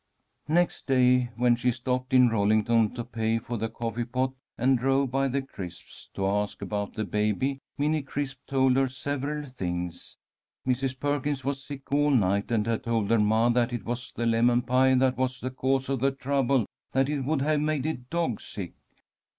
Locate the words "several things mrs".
8.89-10.99